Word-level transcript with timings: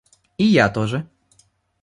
И 0.43 0.45
я 0.63 0.67
тоже. 0.75 1.07